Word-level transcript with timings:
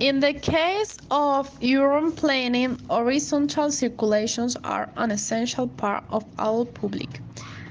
In 0.00 0.20
the 0.20 0.32
case 0.32 0.96
of 1.10 1.50
urban 1.60 2.12
planning, 2.12 2.78
horizontal 2.88 3.72
circulations 3.72 4.56
are 4.62 4.88
an 4.96 5.10
essential 5.10 5.66
part 5.66 6.04
of 6.10 6.24
all 6.38 6.64
public 6.64 7.20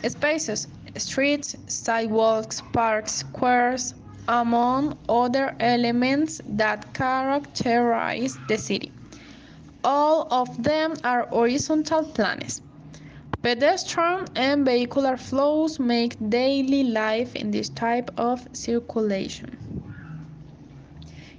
spaces, 0.05 0.67
streets, 0.97 1.55
sidewalks, 1.67 2.61
parks, 2.73 3.13
squares, 3.13 3.93
among 4.27 4.97
other 5.07 5.55
elements 5.61 6.41
that 6.45 6.93
characterize 6.93 8.37
the 8.49 8.57
city. 8.57 8.91
All 9.85 10.27
of 10.29 10.61
them 10.61 10.95
are 11.05 11.27
horizontal 11.27 12.03
planes. 12.03 12.61
Pedestrian 13.41 14.25
and 14.35 14.65
vehicular 14.65 15.15
flows 15.15 15.79
make 15.79 16.17
daily 16.29 16.83
life 16.83 17.37
in 17.37 17.51
this 17.51 17.69
type 17.69 18.11
of 18.17 18.45
circulation. 18.51 19.66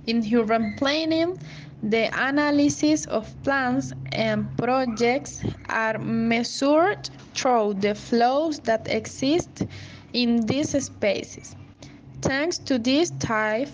In 0.09 0.25
urban 0.35 0.75
planning, 0.79 1.39
the 1.83 2.09
analysis 2.19 3.05
of 3.09 3.31
plans 3.43 3.93
and 4.13 4.49
projects 4.57 5.45
are 5.69 5.99
measured 5.99 7.11
through 7.35 7.75
the 7.75 7.95
flows 7.95 8.59
that 8.61 8.89
exist 8.89 9.67
in 10.15 10.47
these 10.47 10.71
spaces, 10.83 11.55
thanks 12.23 12.57
to 12.57 12.79
this 12.79 13.11
type 13.19 13.69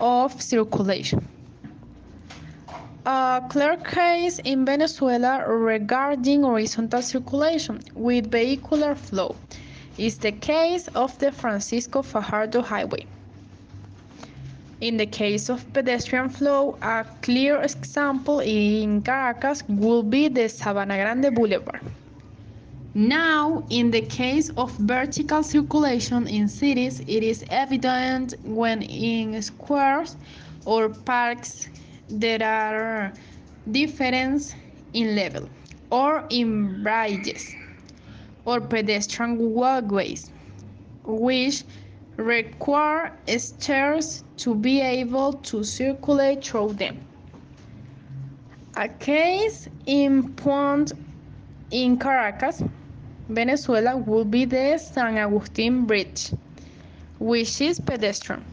of 0.00 0.42
circulation. 0.42 1.28
A 3.06 3.40
clear 3.48 3.76
case 3.76 4.40
in 4.40 4.64
Venezuela 4.64 5.48
regarding 5.48 6.42
horizontal 6.42 7.00
circulation 7.00 7.78
with 7.94 8.28
vehicular 8.28 8.96
flow 8.96 9.36
is 9.98 10.18
the 10.18 10.32
case 10.32 10.88
of 10.96 11.16
the 11.20 11.30
Francisco 11.30 12.02
Fajardo 12.02 12.60
Highway. 12.60 13.06
In 14.84 14.98
the 14.98 15.06
case 15.06 15.48
of 15.48 15.72
pedestrian 15.72 16.28
flow, 16.28 16.76
a 16.82 17.06
clear 17.22 17.58
example 17.62 18.40
in 18.40 19.00
Caracas 19.00 19.62
would 19.66 20.10
be 20.10 20.28
the 20.28 20.42
Sabana 20.42 20.96
Grande 21.00 21.34
Boulevard. 21.34 21.80
Now, 22.92 23.64
in 23.70 23.90
the 23.90 24.02
case 24.02 24.50
of 24.58 24.76
vertical 24.76 25.42
circulation 25.42 26.26
in 26.28 26.48
cities, 26.48 27.00
it 27.00 27.22
is 27.22 27.46
evident 27.48 28.34
when 28.42 28.82
in 28.82 29.40
squares 29.40 30.18
or 30.66 30.90
parks 30.90 31.70
there 32.10 32.42
are 32.42 33.14
differences 33.70 34.54
in 34.92 35.16
level, 35.16 35.48
or 35.90 36.26
in 36.28 36.82
bridges 36.82 37.56
or 38.44 38.60
pedestrian 38.60 39.38
walkways, 39.38 40.30
which 41.06 41.64
require 42.16 43.12
stairs 43.36 44.24
to 44.36 44.54
be 44.54 44.80
able 44.80 45.32
to 45.32 45.64
circulate 45.64 46.44
through 46.44 46.72
them. 46.74 46.98
A 48.76 48.88
case 48.88 49.68
in 49.86 50.32
point 50.34 50.92
in 51.70 51.98
Caracas, 51.98 52.62
Venezuela 53.28 53.96
would 53.96 54.30
be 54.30 54.44
the 54.44 54.78
San 54.78 55.16
Agustin 55.16 55.86
Bridge, 55.86 56.32
which 57.18 57.60
is 57.60 57.80
pedestrian. 57.80 58.44